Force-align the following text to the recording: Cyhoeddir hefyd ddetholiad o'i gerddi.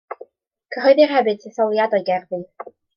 Cyhoeddir 0.77 1.13
hefyd 1.17 1.39
ddetholiad 1.45 1.97
o'i 2.01 2.05
gerddi. 2.13 2.45